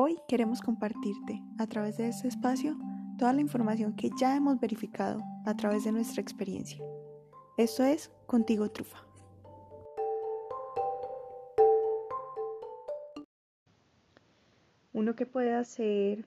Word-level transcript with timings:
Hoy 0.00 0.16
queremos 0.28 0.60
compartirte, 0.60 1.42
a 1.58 1.66
través 1.66 1.96
de 1.96 2.06
este 2.06 2.28
espacio, 2.28 2.78
toda 3.18 3.32
la 3.32 3.40
información 3.40 3.96
que 3.96 4.10
ya 4.20 4.36
hemos 4.36 4.60
verificado 4.60 5.20
a 5.44 5.56
través 5.56 5.82
de 5.82 5.90
nuestra 5.90 6.22
experiencia. 6.22 6.80
Esto 7.56 7.82
es 7.82 8.12
Contigo 8.28 8.70
Trufa. 8.70 9.04
Uno 14.92 15.16
que 15.16 15.26
puede 15.26 15.52
hacer 15.52 16.26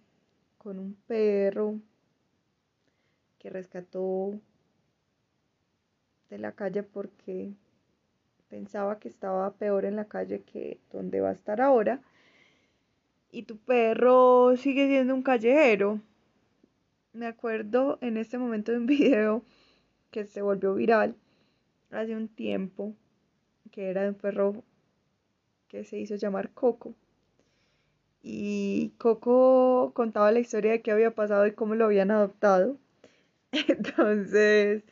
con 0.58 0.78
un 0.78 0.96
perro 1.08 1.80
que 3.40 3.50
rescató 3.50 4.34
de 6.30 6.40
la 6.40 6.52
calle 6.52 6.84
porque 6.84 7.54
pensaba 8.50 9.00
que 9.00 9.08
estaba 9.08 9.54
peor 9.54 9.86
en 9.86 9.96
la 9.96 10.10
calle 10.10 10.42
que 10.42 10.82
donde 10.92 11.22
va 11.22 11.30
a 11.30 11.32
estar 11.32 11.62
ahora 11.62 12.02
y 13.32 13.44
tu 13.44 13.58
perro 13.58 14.56
sigue 14.58 14.88
siendo 14.88 15.16
un 15.16 15.24
callejero. 15.24 16.00
Me 17.14 17.28
acuerdo 17.28 17.98
en 18.02 18.18
este 18.18 18.38
momento 18.38 18.72
de 18.72 18.78
un 18.78 18.86
video 18.88 19.44
que 20.12 20.26
se 20.26 20.42
volvió 20.42 20.74
viral 20.76 21.16
hace 21.92 22.16
un 22.16 22.28
tiempo, 22.28 22.94
que 23.72 23.90
era 23.90 24.04
de 24.04 24.10
un 24.10 24.16
perro 24.16 24.64
que 25.68 25.84
se 25.84 26.00
hizo 26.00 26.16
llamar 26.16 26.52
Coco. 26.52 26.94
Y 28.24 28.92
Coco 28.98 29.92
contaba 29.94 30.32
la 30.32 30.40
historia 30.40 30.72
de 30.72 30.82
qué 30.82 30.92
había 30.92 31.16
pasado 31.16 31.48
y 31.48 31.54
cómo 31.54 31.76
lo 31.76 31.86
habían 31.86 32.12
adoptado. 32.12 32.78
Entonces, 33.52 34.84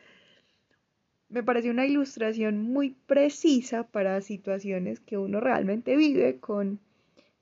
me 1.29 1.43
pareció 1.43 1.71
una 1.71 1.85
ilustración 1.85 2.57
muy 2.57 2.95
precisa 3.05 3.83
para 3.83 4.21
situaciones 4.21 4.99
que 4.99 5.17
uno 5.17 5.39
realmente 5.39 5.95
vive 5.95 6.39
con 6.39 6.79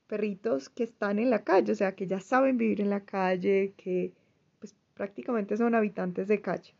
perritos 0.08 0.68
que 0.70 0.82
están 0.82 1.18
en 1.18 1.30
la 1.30 1.44
calle, 1.44 1.72
o 1.72 1.76
sea, 1.76 1.94
que 1.94 2.06
ya 2.06 2.18
saben 2.18 2.58
vivir 2.58 2.80
en 2.80 2.90
la 2.90 3.04
calle, 3.04 3.74
que 3.76 4.12
pues 4.58 4.74
prácticamente 4.94 5.56
son 5.56 5.74
habitantes 5.74 6.26
de 6.26 6.40
calle. 6.40 6.74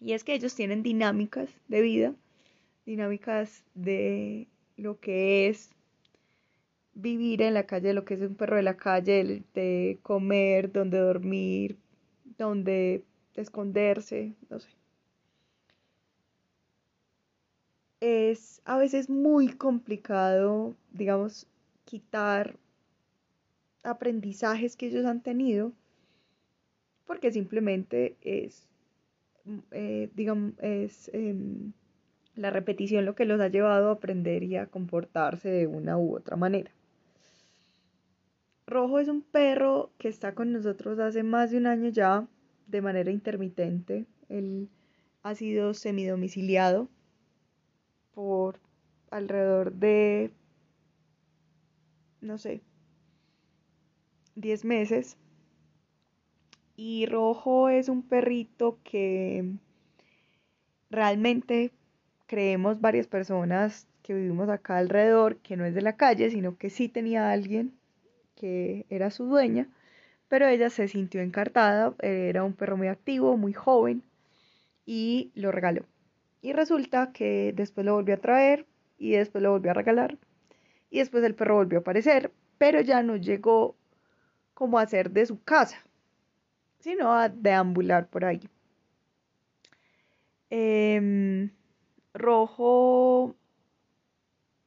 Y 0.00 0.12
es 0.12 0.24
que 0.24 0.34
ellos 0.34 0.54
tienen 0.54 0.82
dinámicas 0.82 1.50
de 1.68 1.80
vida, 1.82 2.14
dinámicas 2.86 3.64
de 3.74 4.46
lo 4.76 5.00
que 5.00 5.48
es 5.48 5.70
vivir 6.94 7.42
en 7.42 7.54
la 7.54 7.66
calle, 7.66 7.92
lo 7.92 8.04
que 8.04 8.14
es 8.14 8.20
un 8.20 8.36
perro 8.36 8.56
de 8.56 8.62
la 8.62 8.76
calle, 8.76 9.42
de 9.54 9.98
comer, 10.02 10.72
donde 10.72 10.98
dormir, 10.98 11.76
donde 12.38 13.02
esconderse, 13.34 14.32
no 14.48 14.60
sé. 14.60 14.68
Es 18.00 18.60
a 18.64 18.76
veces 18.78 19.10
muy 19.10 19.48
complicado, 19.48 20.74
digamos, 20.92 21.46
quitar 21.86 22.56
aprendizajes 23.82 24.76
que 24.76 24.88
ellos 24.88 25.06
han 25.06 25.22
tenido, 25.22 25.72
porque 27.06 27.32
simplemente 27.32 28.16
es, 28.20 28.68
eh, 29.70 30.10
digamos, 30.14 30.52
es 30.58 31.08
em, 31.14 31.72
la 32.34 32.50
repetición 32.50 33.06
lo 33.06 33.14
que 33.14 33.24
los 33.24 33.40
ha 33.40 33.48
llevado 33.48 33.88
a 33.88 33.92
aprender 33.92 34.42
y 34.42 34.56
a 34.56 34.66
comportarse 34.66 35.48
de 35.48 35.66
una 35.66 35.96
u 35.96 36.14
otra 36.14 36.36
manera. 36.36 36.70
Rojo 38.66 38.98
es 38.98 39.08
un 39.08 39.22
perro 39.22 39.90
que 39.96 40.08
está 40.08 40.34
con 40.34 40.52
nosotros 40.52 40.98
hace 40.98 41.22
más 41.22 41.52
de 41.52 41.58
un 41.58 41.66
año 41.66 41.88
ya, 41.88 42.26
de 42.66 42.82
manera 42.82 43.12
intermitente. 43.12 44.06
Él 44.28 44.68
ha 45.22 45.36
sido 45.36 45.72
semidomiciliado 45.72 46.88
por 48.12 48.58
alrededor 49.10 49.72
de 49.72 50.32
no 52.26 52.38
sé, 52.38 52.60
10 54.34 54.64
meses. 54.64 55.16
Y 56.76 57.06
Rojo 57.06 57.70
es 57.70 57.88
un 57.88 58.02
perrito 58.02 58.78
que 58.84 59.44
realmente 60.90 61.70
creemos 62.26 62.80
varias 62.80 63.06
personas 63.06 63.86
que 64.02 64.14
vivimos 64.14 64.48
acá 64.48 64.76
alrededor, 64.76 65.38
que 65.38 65.56
no 65.56 65.64
es 65.64 65.74
de 65.74 65.82
la 65.82 65.96
calle, 65.96 66.30
sino 66.30 66.56
que 66.58 66.70
sí 66.70 66.88
tenía 66.88 67.30
alguien 67.30 67.72
que 68.34 68.84
era 68.90 69.10
su 69.10 69.24
dueña, 69.24 69.68
pero 70.28 70.46
ella 70.46 70.68
se 70.70 70.88
sintió 70.88 71.22
encartada, 71.22 71.94
era 72.00 72.44
un 72.44 72.52
perro 72.52 72.76
muy 72.76 72.88
activo, 72.88 73.36
muy 73.36 73.52
joven, 73.54 74.02
y 74.84 75.30
lo 75.34 75.50
regaló. 75.50 75.86
Y 76.42 76.52
resulta 76.52 77.12
que 77.12 77.52
después 77.56 77.86
lo 77.86 77.94
volvió 77.94 78.14
a 78.14 78.18
traer 78.18 78.66
y 78.98 79.12
después 79.12 79.42
lo 79.42 79.50
volvió 79.50 79.70
a 79.70 79.74
regalar 79.74 80.18
y 80.96 81.00
después 81.00 81.22
el 81.24 81.34
perro 81.34 81.56
volvió 81.56 81.76
a 81.76 81.80
aparecer, 81.82 82.32
pero 82.56 82.80
ya 82.80 83.02
no 83.02 83.16
llegó 83.16 83.76
como 84.54 84.78
a 84.78 84.86
ser 84.86 85.10
de 85.10 85.26
su 85.26 85.42
casa, 85.42 85.76
sino 86.78 87.12
a 87.12 87.28
deambular 87.28 88.08
por 88.08 88.24
ahí. 88.24 88.40
Em, 90.48 91.50
Rojo 92.14 93.34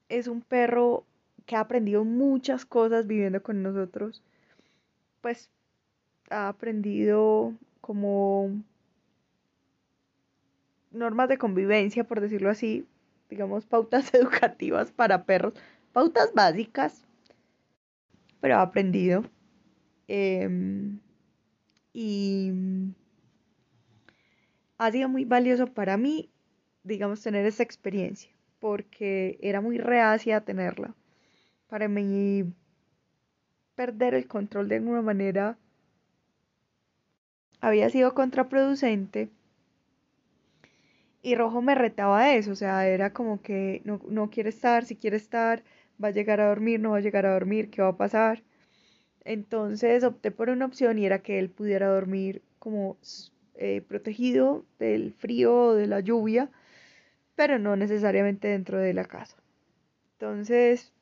es 0.07 0.27
un 0.27 0.41
perro 0.41 1.03
que 1.47 1.55
ha 1.55 1.61
aprendido 1.61 2.05
muchas 2.05 2.63
cosas 2.63 3.07
viviendo 3.07 3.41
con 3.41 3.63
nosotros. 3.63 4.21
Pues 5.21 5.49
ha 6.29 6.47
aprendido 6.47 7.55
como 7.81 8.51
normas 10.91 11.27
de 11.27 11.39
convivencia, 11.39 12.03
por 12.03 12.21
decirlo 12.21 12.51
así, 12.51 12.85
digamos, 13.31 13.65
pautas 13.65 14.13
educativas 14.13 14.91
para 14.91 15.23
perros, 15.23 15.55
pautas 15.93 16.33
básicas, 16.33 17.05
pero 18.39 18.55
he 18.55 18.57
aprendido. 18.57 19.23
Em, 20.07 20.99
y 21.93 22.51
ha 24.77 24.91
sido 24.91 25.09
muy 25.09 25.25
valioso 25.25 25.67
para 25.67 25.97
mí, 25.97 26.29
digamos, 26.83 27.21
tener 27.21 27.45
esa 27.45 27.63
experiencia, 27.63 28.31
porque 28.59 29.37
era 29.41 29.61
muy 29.61 29.77
reacia 29.77 30.41
tenerla. 30.41 30.95
Para 31.67 31.87
mí, 31.87 32.45
perder 33.75 34.13
el 34.13 34.27
control 34.27 34.67
de 34.67 34.77
alguna 34.77 35.01
manera 35.01 35.57
había 37.61 37.89
sido 37.89 38.13
contraproducente. 38.13 39.29
Y 41.21 41.35
Rojo 41.35 41.61
me 41.61 41.75
retaba 41.75 42.19
a 42.21 42.35
eso, 42.35 42.51
o 42.51 42.55
sea, 42.55 42.87
era 42.87 43.11
como 43.11 43.41
que 43.41 43.81
no, 43.83 43.99
no 44.07 44.29
quiere 44.29 44.49
estar, 44.49 44.85
si 44.85 44.95
quiere 44.95 45.17
estar, 45.17 45.63
va 46.03 46.09
a 46.09 46.11
llegar 46.11 46.41
a 46.41 46.49
dormir, 46.49 46.79
no 46.79 46.91
va 46.91 46.97
a 46.97 47.01
llegar 47.01 47.25
a 47.25 47.33
dormir, 47.33 47.69
qué 47.69 47.81
va 47.81 47.89
a 47.89 47.97
pasar. 47.97 48.43
Entonces 49.25 50.03
opté 50.03 50.31
por 50.31 50.49
una 50.49 50.65
opción 50.65 50.99
y 50.99 51.05
era 51.05 51.19
que 51.19 51.39
él 51.39 51.49
pudiera 51.49 51.87
dormir 51.87 52.41
como 52.59 52.97
eh, 53.55 53.81
protegido 53.87 54.65
del 54.79 55.13
frío 55.13 55.55
o 55.55 55.73
de 55.75 55.87
la 55.87 55.99
lluvia, 55.99 56.49
pero 57.35 57.59
no 57.59 57.75
necesariamente 57.75 58.47
dentro 58.47 58.79
de 58.79 58.93
la 58.93 59.05
casa. 59.05 59.37
Entonces, 60.13 60.93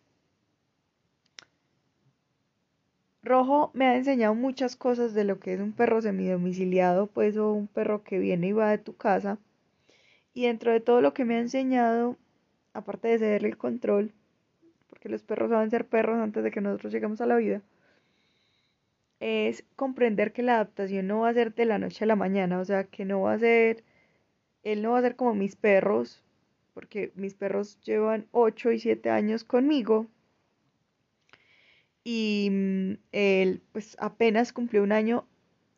Rojo 3.23 3.71
me 3.73 3.87
ha 3.87 3.95
enseñado 3.95 4.35
muchas 4.35 4.75
cosas 4.75 5.13
de 5.13 5.23
lo 5.23 5.39
que 5.39 5.53
es 5.53 5.59
un 5.59 5.73
perro 5.73 6.01
semidomiciliado, 6.01 7.07
pues 7.07 7.37
o 7.37 7.51
un 7.51 7.67
perro 7.67 8.03
que 8.03 8.19
viene 8.19 8.47
y 8.47 8.51
va 8.53 8.71
de 8.71 8.77
tu 8.77 8.95
casa. 8.95 9.37
Y 10.33 10.45
dentro 10.45 10.71
de 10.71 10.79
todo 10.79 11.01
lo 11.01 11.13
que 11.13 11.25
me 11.25 11.35
ha 11.35 11.39
enseñado, 11.39 12.15
aparte 12.73 13.09
de 13.09 13.19
cederle 13.19 13.49
el 13.49 13.57
control, 13.57 14.13
porque 14.87 15.09
los 15.09 15.23
perros 15.23 15.49
saben 15.49 15.69
ser 15.69 15.85
perros 15.85 16.17
antes 16.17 16.43
de 16.43 16.51
que 16.51 16.61
nosotros 16.61 16.93
lleguemos 16.93 17.21
a 17.21 17.25
la 17.25 17.37
vida, 17.37 17.61
es 19.19 19.63
comprender 19.75 20.33
que 20.33 20.43
la 20.43 20.55
adaptación 20.55 21.07
no 21.07 21.21
va 21.21 21.29
a 21.29 21.33
ser 21.33 21.53
de 21.55 21.65
la 21.65 21.79
noche 21.79 22.03
a 22.03 22.07
la 22.07 22.15
mañana, 22.15 22.59
o 22.59 22.65
sea, 22.65 22.83
que 22.85 23.05
no 23.05 23.21
va 23.21 23.33
a 23.33 23.39
ser, 23.39 23.83
él 24.63 24.81
no 24.81 24.91
va 24.91 24.99
a 24.99 25.01
ser 25.01 25.15
como 25.15 25.33
mis 25.33 25.55
perros, 25.55 26.23
porque 26.73 27.11
mis 27.15 27.33
perros 27.33 27.79
llevan 27.81 28.27
8 28.31 28.71
y 28.71 28.79
7 28.79 29.09
años 29.09 29.43
conmigo, 29.43 30.07
y 32.03 32.47
mm, 32.51 32.93
él 33.11 33.61
pues 33.73 33.97
apenas 33.99 34.53
cumplió 34.53 34.81
un 34.81 34.93
año 34.93 35.25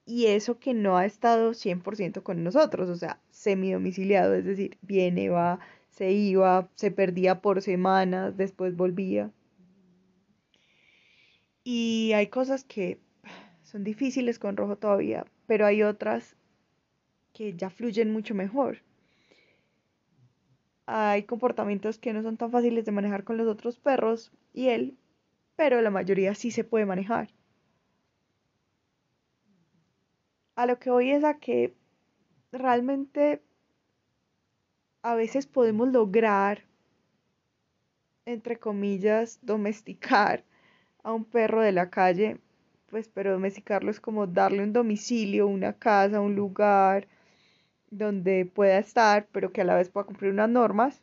y 0.06 0.28
eso 0.28 0.60
que 0.60 0.74
no 0.76 0.98
ha 0.98 1.06
estado 1.06 1.54
100% 1.54 2.24
con 2.24 2.44
nosotros, 2.44 2.90
o 2.90 2.96
sea, 2.96 3.20
semi 3.32 3.72
domiciliado, 3.72 4.36
es 4.36 4.46
decir, 4.46 4.78
viene, 4.82 5.30
va, 5.30 5.60
se 5.90 6.12
iba, 6.12 6.70
se 6.76 6.92
perdía 6.92 7.42
por 7.42 7.62
semanas, 7.62 8.38
después 8.38 8.76
volvía. 8.76 9.32
Y 11.64 12.12
hay 12.16 12.28
cosas 12.28 12.64
que 12.64 13.00
son 13.64 13.84
difíciles 13.84 14.40
con 14.40 14.58
rojo 14.58 14.78
todavía, 14.78 15.26
pero 15.46 15.66
hay 15.66 15.84
otras 15.84 16.36
que 17.34 17.54
ya 17.56 17.70
fluyen 17.70 18.12
mucho 18.12 18.34
mejor. 18.34 18.80
Hay 20.86 21.24
comportamientos 21.24 22.00
que 22.00 22.14
no 22.14 22.24
son 22.24 22.38
tan 22.38 22.52
fáciles 22.52 22.86
de 22.86 22.92
manejar 22.92 23.24
con 23.24 23.38
los 23.38 23.48
otros 23.48 23.78
perros 23.78 24.32
y 24.54 24.70
él, 24.70 24.98
pero 25.56 25.82
la 25.82 25.92
mayoría 25.92 26.34
sí 26.34 26.50
se 26.50 26.64
puede 26.64 26.86
manejar. 26.86 27.30
A 30.56 30.66
lo 30.66 30.80
que 30.80 30.90
voy 30.90 31.12
es 31.12 31.24
a 31.24 31.38
que 31.38 31.76
realmente 32.52 33.44
a 35.01 35.16
veces 35.16 35.48
podemos 35.48 35.90
lograr, 35.90 36.63
entre 38.25 38.57
comillas, 38.60 39.40
domesticar 39.42 40.44
a 41.04 41.13
un 41.13 41.25
perro 41.25 41.62
de 41.62 41.72
la 41.72 41.90
calle, 41.90 42.38
pues 42.90 43.10
pero 43.10 43.31
domesticarlo 43.31 43.92
es 43.92 44.00
como 44.00 44.28
darle 44.28 44.63
un 44.63 44.74
domicilio, 44.74 45.48
una 45.48 45.74
casa, 45.74 46.22
un 46.22 46.36
lugar 46.36 47.07
donde 47.92 48.46
pueda 48.46 48.80
estar, 48.80 49.28
pero 49.31 49.51
que 49.51 49.62
a 49.62 49.66
la 49.66 49.75
vez 49.75 49.90
pueda 49.90 50.06
cumplir 50.06 50.31
unas 50.31 50.50
normas, 50.50 51.02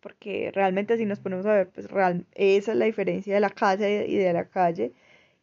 porque 0.00 0.50
realmente 0.54 0.96
si 0.98 1.06
nos 1.06 1.20
ponemos 1.20 1.46
a 1.46 1.54
ver, 1.54 1.70
pues 1.70 1.90
real, 1.90 2.26
esa 2.32 2.72
es 2.72 2.78
la 2.78 2.86
diferencia 2.86 3.34
de 3.34 3.40
la 3.40 3.50
casa 3.50 3.88
y 3.88 4.16
de 4.16 4.32
la 4.32 4.46
calle. 4.46 4.92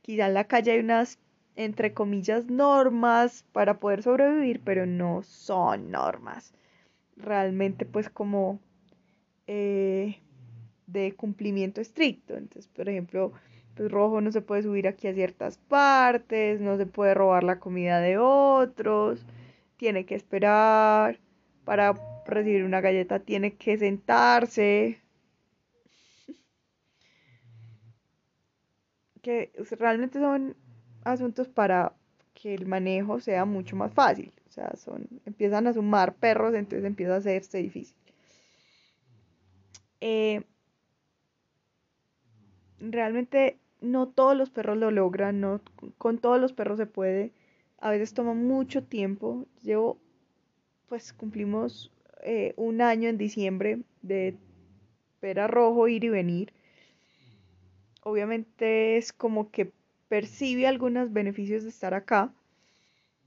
Quizá 0.01 0.27
en 0.27 0.33
la 0.33 0.45
calle 0.45 0.71
hay 0.73 0.79
unas, 0.79 1.19
entre 1.55 1.93
comillas, 1.93 2.45
normas 2.47 3.45
para 3.53 3.79
poder 3.79 4.03
sobrevivir, 4.03 4.61
pero 4.63 4.85
no 4.85 5.23
son 5.23 5.91
normas. 5.91 6.53
Realmente 7.19 7.85
pues 7.85 8.09
como 8.09 8.59
eh, 9.47 10.19
de 10.87 11.15
cumplimiento 11.15 11.81
estricto. 11.81 12.35
Entonces, 12.35 12.67
por 12.67 12.89
ejemplo, 12.89 13.33
pues 13.75 13.91
rojo 13.91 14.21
no 14.21 14.31
se 14.31 14.41
puede 14.41 14.63
subir 14.63 14.87
aquí 14.87 15.07
a 15.07 15.13
ciertas 15.13 15.57
partes, 15.57 16.59
no 16.61 16.77
se 16.77 16.85
puede 16.85 17.13
robar 17.13 17.43
la 17.43 17.59
comida 17.59 17.99
de 17.99 18.17
otros, 18.17 19.25
tiene 19.77 20.05
que 20.05 20.15
esperar 20.15 21.19
para 21.65 21.93
recibir 22.25 22.63
una 22.63 22.81
galleta, 22.81 23.19
tiene 23.19 23.55
que 23.55 23.77
sentarse. 23.77 24.99
Que 29.21 29.51
realmente 29.77 30.17
son 30.19 30.55
asuntos 31.03 31.49
para 31.49 31.93
que 32.33 32.53
el 32.53 32.65
manejo 32.67 33.19
sea 33.19 33.43
mucho 33.45 33.75
más 33.75 33.93
fácil. 33.93 34.31
O 34.49 34.51
sea, 34.51 34.75
son, 34.75 35.07
empiezan 35.25 35.67
a 35.67 35.73
sumar 35.73 36.15
perros, 36.15 36.55
entonces 36.55 36.85
empieza 36.85 37.13
a 37.13 37.17
hacerse 37.17 37.59
difícil. 37.59 37.95
Eh, 40.01 40.41
realmente 42.79 43.57
no 43.81 44.07
todos 44.07 44.35
los 44.35 44.49
perros 44.49 44.77
lo 44.77 44.89
logran, 44.91 45.39
no 45.39 45.61
con 45.97 46.17
todos 46.17 46.39
los 46.39 46.53
perros 46.53 46.77
se 46.77 46.87
puede. 46.87 47.31
A 47.79 47.91
veces 47.91 48.13
toma 48.13 48.33
mucho 48.33 48.83
tiempo. 48.83 49.45
Llevo, 49.61 49.97
pues 50.87 51.13
cumplimos 51.13 51.91
eh, 52.23 52.53
un 52.57 52.81
año 52.81 53.07
en 53.07 53.17
diciembre 53.17 53.79
de 54.01 54.35
ver 55.21 55.39
a 55.39 55.47
rojo 55.47 55.87
ir 55.87 56.03
y 56.03 56.09
venir. 56.09 56.53
Obviamente 58.01 58.97
es 58.97 59.13
como 59.13 59.51
que 59.51 59.71
percibe 60.07 60.65
algunos 60.65 61.13
beneficios 61.13 61.63
de 61.63 61.69
estar 61.69 61.93
acá. 61.93 62.33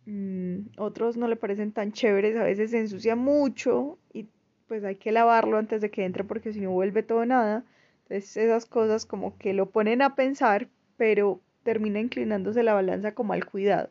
Mm, 0.06 0.68
otros 0.78 1.16
no 1.16 1.28
le 1.28 1.36
parecen 1.36 1.72
tan 1.72 1.92
chéveres, 1.92 2.36
a 2.36 2.44
veces 2.44 2.72
se 2.72 2.80
ensucia 2.80 3.14
mucho 3.14 3.98
y 4.12 4.26
pues 4.66 4.84
hay 4.84 4.96
que 4.96 5.12
lavarlo 5.12 5.58
antes 5.58 5.80
de 5.80 5.90
que 5.90 6.04
entre 6.04 6.24
porque 6.24 6.52
si 6.52 6.60
no 6.60 6.70
vuelve 6.70 7.02
todo 7.02 7.24
nada. 7.26 7.64
Entonces 8.04 8.36
esas 8.36 8.66
cosas 8.66 9.06
como 9.06 9.36
que 9.38 9.54
lo 9.54 9.70
ponen 9.70 10.02
a 10.02 10.14
pensar, 10.16 10.68
pero 10.96 11.40
termina 11.62 12.00
inclinándose 12.00 12.62
la 12.62 12.74
balanza 12.74 13.14
como 13.14 13.32
al 13.32 13.44
cuidado. 13.44 13.90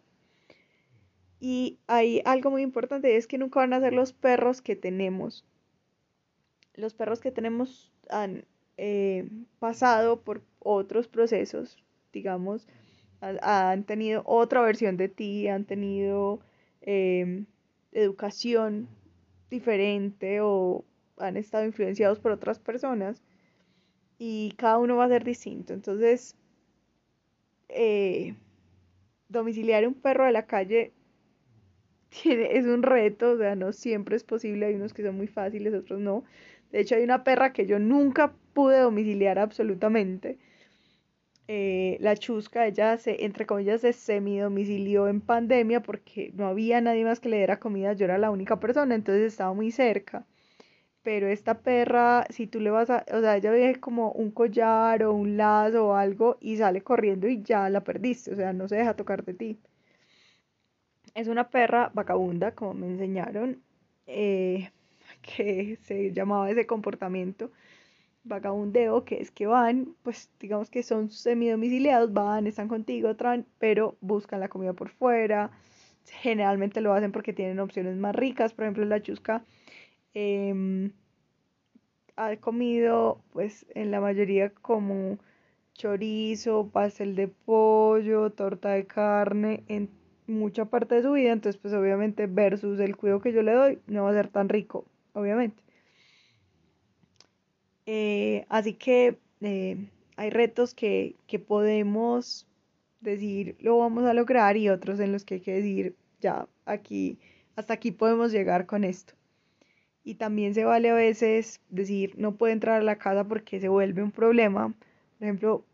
Y 1.39 1.79
hay 1.87 2.21
algo 2.25 2.51
muy 2.51 2.61
importante, 2.61 3.17
es 3.17 3.25
que 3.25 3.37
nunca 3.37 3.61
van 3.61 3.73
a 3.73 3.79
ser 3.79 3.93
los 3.93 4.13
perros 4.13 4.61
que 4.61 4.75
tenemos. 4.75 5.45
Los 6.75 6.93
perros 6.93 7.19
que 7.19 7.31
tenemos 7.31 7.91
han 8.09 8.45
eh, 8.77 9.27
pasado 9.59 10.21
por 10.21 10.43
otros 10.59 11.07
procesos, 11.07 11.83
digamos, 12.13 12.67
han 13.21 13.83
tenido 13.85 14.23
otra 14.25 14.62
versión 14.62 14.97
de 14.97 15.09
ti, 15.09 15.47
han 15.47 15.65
tenido 15.65 16.39
em, 16.81 17.45
educación 17.91 18.88
diferente 19.50 20.39
o 20.41 20.83
han 21.18 21.38
estado 21.38 21.65
influenciados 21.65 22.19
por 22.19 22.31
otras 22.31 22.59
personas 22.59 23.21
y 24.18 24.53
cada 24.57 24.77
uno 24.79 24.97
va 24.97 25.06
a 25.06 25.09
ser 25.09 25.23
distinto. 25.23 25.73
Entonces, 25.73 26.35
eh, 27.69 28.35
domiciliar 29.29 29.88
un 29.88 29.94
perro 29.95 30.25
de 30.25 30.31
la 30.31 30.45
calle 30.45 30.94
tiene, 32.09 32.57
es 32.57 32.65
un 32.65 32.83
reto, 32.83 33.31
o 33.31 33.38
sea, 33.38 33.56
no 33.56 33.71
siempre 33.73 34.15
es 34.15 34.23
posible, 34.23 34.65
hay 34.65 34.75
unos 34.75 34.94
que 34.94 35.03
son 35.03 35.18
muy 35.18 35.27
fáciles, 35.27 35.73
otros 35.73 36.00
no. 36.00 36.23
De 36.71 36.79
hecho, 36.81 36.95
hay 36.95 37.03
una 37.03 37.23
perra 37.23 37.53
que 37.53 37.65
yo 37.65 37.79
nunca 37.79 38.33
pude 38.53 38.79
domiciliar 38.79 39.39
absolutamente. 39.39 40.38
Eh, 41.47 41.97
la 41.99 42.15
chusca, 42.15 42.67
ella 42.67 42.97
se, 42.97 43.25
entre 43.25 43.45
comillas, 43.45 43.81
se 43.81 43.93
semi-domicilió 43.93 45.07
en 45.07 45.21
pandemia 45.21 45.81
porque 45.81 46.31
no 46.35 46.47
había 46.47 46.81
nadie 46.81 47.03
más 47.03 47.19
que 47.19 47.29
le 47.29 47.38
diera 47.38 47.59
comida, 47.59 47.93
yo 47.93 48.05
era 48.05 48.17
la 48.17 48.31
única 48.31 48.59
persona, 48.59 48.95
entonces 48.95 49.33
estaba 49.33 49.53
muy 49.53 49.71
cerca 49.71 50.25
pero 51.03 51.27
esta 51.27 51.61
perra, 51.61 52.25
si 52.29 52.47
tú 52.47 52.59
le 52.59 52.69
vas 52.69 52.89
a, 52.89 53.05
o 53.13 53.21
sea, 53.21 53.38
ella 53.38 53.51
ve 53.51 53.79
como 53.79 54.11
un 54.11 54.31
collar 54.31 55.03
o 55.03 55.13
un 55.13 55.38
lazo 55.38 55.88
o 55.89 55.95
algo 55.95 56.38
y 56.41 56.57
sale 56.57 56.81
corriendo 56.83 57.27
y 57.27 57.41
ya 57.44 57.69
la 57.69 57.83
perdiste, 57.83 58.33
o 58.33 58.35
sea, 58.35 58.53
no 58.53 58.67
se 58.67 58.75
deja 58.77 58.95
tocar 58.95 59.23
de 59.25 59.33
ti. 59.33 59.59
Es 61.13 61.27
una 61.27 61.49
perra 61.49 61.91
vagabunda, 61.94 62.53
como 62.55 62.73
me 62.73 62.87
enseñaron, 62.87 63.61
eh, 64.07 64.71
que 65.21 65.77
se 65.83 66.11
llamaba 66.13 66.49
ese 66.49 66.65
comportamiento 66.67 67.51
vagabundeo, 68.23 69.03
que 69.06 69.21
es 69.21 69.31
que 69.31 69.47
van, 69.47 69.95
pues 70.03 70.29
digamos 70.39 70.69
que 70.69 70.83
son 70.83 71.09
semidomiciliados, 71.09 72.13
van, 72.13 72.47
están 72.47 72.68
contigo, 72.68 73.15
traen, 73.15 73.45
pero 73.59 73.97
buscan 74.01 74.39
la 74.39 74.50
comida 74.50 74.73
por 74.73 74.89
fuera. 74.89 75.51
Generalmente 76.06 76.81
lo 76.81 76.94
hacen 76.94 77.12
porque 77.12 77.33
tienen 77.33 77.59
opciones 77.59 77.97
más 77.97 78.15
ricas, 78.15 78.53
por 78.53 78.65
ejemplo, 78.65 78.85
la 78.85 79.01
chusca 79.01 79.44
eh, 80.13 80.91
ha 82.15 82.35
comido 82.38 83.21
pues 83.33 83.65
en 83.73 83.91
la 83.91 84.01
mayoría 84.01 84.51
como 84.51 85.18
chorizo, 85.73 86.69
pastel 86.71 87.15
de 87.15 87.27
pollo, 87.27 88.31
torta 88.31 88.69
de 88.69 88.85
carne 88.85 89.63
en 89.68 89.89
mucha 90.27 90.65
parte 90.65 90.95
de 90.95 91.03
su 91.03 91.12
vida, 91.13 91.31
entonces 91.31 91.59
pues 91.62 91.73
obviamente 91.73 92.27
versus 92.27 92.79
el 92.79 92.95
cuidado 92.95 93.21
que 93.21 93.33
yo 93.33 93.41
le 93.41 93.53
doy 93.53 93.79
no 93.88 94.03
va 94.03 94.12
a 94.12 94.13
ser 94.13 94.27
tan 94.27 94.50
rico, 94.50 94.85
obviamente. 95.13 95.60
Eh, 97.93 98.45
así 98.47 98.75
que 98.75 99.19
eh, 99.41 99.89
hay 100.15 100.29
retos 100.29 100.73
que, 100.73 101.17
que 101.27 101.39
podemos 101.39 102.47
decir 103.01 103.57
lo 103.59 103.77
vamos 103.79 104.05
a 104.05 104.13
lograr 104.13 104.55
y 104.55 104.69
otros 104.69 105.01
en 105.01 105.11
los 105.11 105.25
que 105.25 105.33
hay 105.35 105.39
que 105.41 105.55
decir 105.55 105.97
ya 106.21 106.47
aquí, 106.63 107.19
hasta 107.57 107.73
aquí 107.73 107.91
podemos 107.91 108.31
llegar 108.31 108.65
con 108.65 108.85
esto. 108.85 109.13
Y 110.05 110.15
también 110.15 110.53
se 110.53 110.63
vale 110.63 110.89
a 110.89 110.93
veces 110.93 111.59
decir 111.67 112.13
no 112.17 112.38
puede 112.38 112.53
entrar 112.53 112.79
a 112.79 112.83
la 112.83 112.97
casa 112.97 113.27
porque 113.27 113.59
se 113.59 113.67
vuelve 113.67 114.01
un 114.04 114.11
problema. 114.11 114.69
Por 115.19 115.27
ejemplo, 115.27 115.66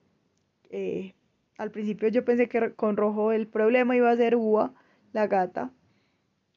eh, 0.72 1.14
al 1.60 1.70
principio 1.70 2.10
yo 2.10 2.26
pensé 2.26 2.50
que 2.50 2.74
con 2.74 2.98
rojo 2.98 3.32
el 3.32 3.46
problema 3.48 3.96
iba 3.96 4.10
a 4.10 4.18
ser 4.18 4.36
Ua, 4.38 4.74
la 5.14 5.28
gata, 5.28 5.72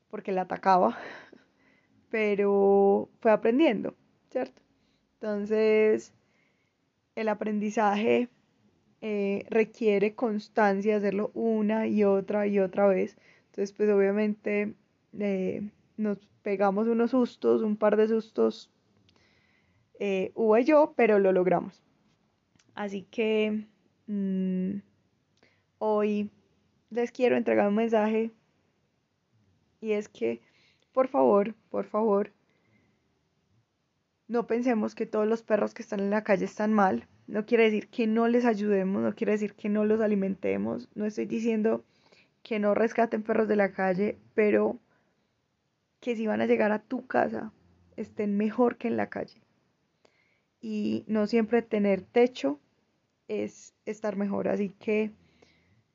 porque 0.09 0.33
la 0.33 0.43
atacaba, 0.43 0.97
pero 2.11 3.11
fue 3.21 3.31
aprendiendo, 3.31 3.95
¿cierto? 4.31 4.63
Entonces, 5.21 6.15
el 7.15 7.29
aprendizaje 7.29 8.31
eh, 9.03 9.45
requiere 9.51 10.15
constancia, 10.15 10.97
hacerlo 10.97 11.31
una 11.35 11.87
y 11.87 12.05
otra 12.05 12.47
y 12.47 12.59
otra 12.59 12.87
vez. 12.87 13.19
Entonces, 13.51 13.73
pues 13.73 13.91
obviamente 13.91 14.73
eh, 15.19 15.69
nos 15.99 16.19
pegamos 16.43 16.89
unos 16.89 17.11
sustos, 17.11 17.61
un 17.61 17.77
par 17.77 17.99
de 17.99 18.09
sustos, 18.09 18.71
eh, 19.99 20.33
y 20.35 20.65
yo, 20.65 20.95
pero 20.97 21.19
lo 21.19 21.33
logramos. 21.33 21.83
Así 22.75 23.03
que 23.03 23.67
mm, 24.07 24.81
hoy 25.79 26.31
les 26.89 27.13
quiero 27.13 27.37
entregar 27.37 27.69
un 27.69 27.75
mensaje 27.75 28.31
y 29.83 29.93
es 29.93 30.09
que, 30.09 30.41
por 30.93 31.09
favor, 31.09 31.55
por 31.69 31.85
favor, 31.85 32.33
no 34.31 34.47
pensemos 34.47 34.95
que 34.95 35.07
todos 35.07 35.27
los 35.27 35.43
perros 35.43 35.75
que 35.75 35.83
están 35.83 35.99
en 35.99 36.11
la 36.11 36.23
calle 36.23 36.45
están 36.45 36.73
mal. 36.73 37.09
No 37.27 37.47
quiere 37.47 37.65
decir 37.65 37.89
que 37.89 38.07
no 38.07 38.29
les 38.29 38.45
ayudemos, 38.45 39.03
no 39.03 39.13
quiere 39.17 39.33
decir 39.33 39.55
que 39.55 39.69
no 39.69 39.85
los 39.85 40.01
alimentemos. 40.01 40.89
No 40.95 41.05
estoy 41.05 41.27
diciendo 41.27 41.83
que 42.45 42.61
no 42.61 42.73
rescaten 42.73 43.25
perros 43.25 43.49
de 43.49 43.57
la 43.57 43.73
calle, 43.73 44.19
pero 44.35 44.79
que 45.99 46.15
si 46.15 46.29
van 46.29 46.41
a 46.41 46.47
llegar 46.47 46.71
a 46.71 46.79
tu 46.79 47.09
casa 47.09 47.53
estén 47.97 48.37
mejor 48.37 48.77
que 48.77 48.87
en 48.87 48.97
la 48.97 49.09
calle. 49.09 49.43
Y 50.61 51.03
no 51.09 51.27
siempre 51.27 51.61
tener 51.63 52.03
techo 52.03 52.61
es 53.27 53.75
estar 53.85 54.15
mejor. 54.15 54.47
Así 54.47 54.69
que, 54.69 55.11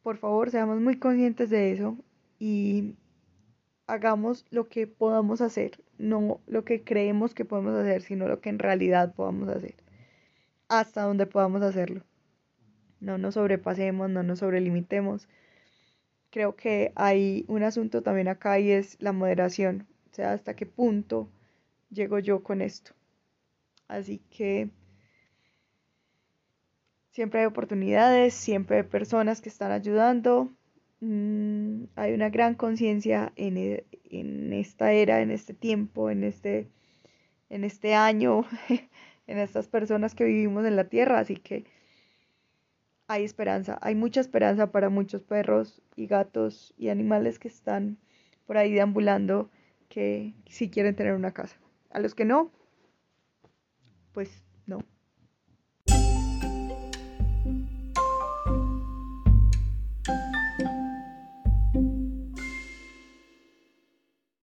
por 0.04 0.18
favor, 0.18 0.52
seamos 0.52 0.82
muy 0.82 1.00
conscientes 1.00 1.50
de 1.50 1.72
eso 1.72 1.98
y 2.38 2.96
hagamos 3.88 4.46
lo 4.50 4.68
que 4.68 4.88
podamos 4.88 5.42
hacer, 5.42 5.84
no 5.98 6.42
lo 6.48 6.66
que 6.66 6.84
creemos 6.84 7.34
que 7.34 7.46
podemos 7.46 7.76
hacer, 7.76 8.02
sino 8.02 8.28
lo 8.28 8.42
que 8.42 8.50
en 8.50 8.60
realidad 8.60 9.14
podamos 9.16 9.50
hacer, 9.50 9.76
hasta 10.68 11.04
donde 11.04 11.26
podamos 11.26 11.62
hacerlo. 11.62 12.04
No 13.00 13.18
nos 13.18 13.36
sobrepasemos, 13.36 14.10
no 14.10 14.24
nos 14.24 14.40
sobrelimitemos. 14.40 15.28
Creo 16.32 16.56
que 16.56 16.92
hay 16.96 17.46
un 17.48 17.64
asunto 17.64 18.02
también 18.02 18.28
acá 18.28 18.60
y 18.60 18.72
es 18.72 18.98
la 19.00 19.12
moderación 19.12 19.88
sea, 20.16 20.32
hasta 20.34 20.56
qué 20.56 20.66
punto 20.66 21.30
llego 21.92 22.20
yo 22.20 22.42
con 22.42 22.62
esto. 22.62 22.92
Así 23.88 24.20
que 24.30 24.70
Siempre 27.12 27.40
hay 27.40 27.46
oportunidades, 27.46 28.34
siempre 28.34 28.76
hay 28.76 28.84
personas 28.84 29.40
que 29.40 29.48
están 29.48 29.72
ayudando. 29.72 30.52
Mm, 31.08 31.86
hay 31.96 32.14
una 32.14 32.30
gran 32.30 32.56
conciencia 32.56 33.32
en, 33.36 33.58
e, 33.58 33.86
en, 34.10 34.54
esta 34.54 34.92
era, 34.92 35.22
en 35.22 35.30
este 35.30 35.54
tiempo, 35.54 36.10
en 36.10 36.24
este, 36.24 36.68
en 37.50 37.64
este 37.64 37.94
año, 37.94 38.46
en 39.28 39.38
estas 39.38 39.68
personas 39.68 40.16
que 40.16 40.24
vivimos 40.24 40.66
en 40.66 40.76
la 40.76 40.90
tierra. 40.90 41.20
Así 41.20 41.36
que 41.36 41.66
hay 43.08 43.24
esperanza, 43.24 43.78
hay 43.82 43.94
mucha 43.94 44.20
esperanza 44.20 44.72
para 44.72 44.90
muchos 44.90 45.24
perros 45.24 45.84
y 45.96 46.08
gatos 46.08 46.74
y 46.76 46.90
animales 46.90 47.38
que 47.38 47.50
están 47.50 48.00
por 48.48 48.58
ahí 48.58 48.74
deambulando 48.74 49.52
que 49.90 50.34
si 50.48 50.72
quieren 50.72 50.96
tener 50.96 51.14
una 51.14 51.34
casa. 51.34 51.58
A 51.92 52.00
los 52.00 52.16
que 52.16 52.26
no, 52.26 52.52
pues 54.12 54.44
no. 54.66 54.80